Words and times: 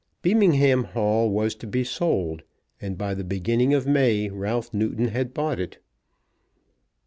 Beamingham 0.23 0.85
Hall 0.85 1.29
was 1.29 1.53
to 1.53 1.67
be 1.67 1.83
sold, 1.83 2.41
and 2.81 2.97
by 2.97 3.13
the 3.13 3.23
beginning 3.23 3.75
of 3.75 3.85
May 3.85 4.31
Ralph 4.31 4.73
Newton 4.73 5.09
had 5.09 5.31
bought 5.31 5.59
it. 5.59 5.77